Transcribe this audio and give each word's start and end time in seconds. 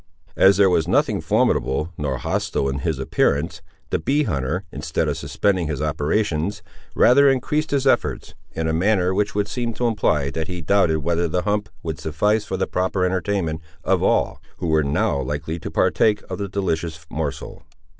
As 0.35 0.57
there 0.57 0.67
was 0.71 0.87
nothing 0.87 1.21
formidable 1.21 1.93
nor 1.95 2.17
hostile 2.17 2.67
in 2.67 2.79
his 2.79 2.97
appearance, 2.97 3.61
the 3.91 3.99
bee 3.99 4.23
hunter, 4.23 4.63
instead 4.71 5.07
of 5.07 5.15
suspending 5.15 5.67
his 5.67 5.79
operations, 5.79 6.63
rather 6.95 7.29
increased 7.29 7.69
his 7.69 7.85
efforts, 7.85 8.33
in 8.53 8.67
a 8.67 8.73
manner 8.73 9.13
which 9.13 9.35
would 9.35 9.47
seem 9.47 9.75
to 9.75 9.85
imply 9.85 10.31
that 10.31 10.47
he 10.47 10.59
doubted 10.59 11.03
whether 11.03 11.27
the 11.27 11.43
hump 11.43 11.69
would 11.83 11.99
suffice 12.01 12.43
for 12.45 12.57
the 12.57 12.65
proper 12.65 13.05
entertainment 13.05 13.61
of 13.83 14.01
all 14.01 14.41
who 14.57 14.65
were 14.65 14.81
now 14.83 15.21
likely 15.21 15.59
to 15.59 15.69
partake 15.69 16.23
of 16.31 16.39
the 16.39 16.49
delicious 16.49 17.05
morsel. 17.11 17.61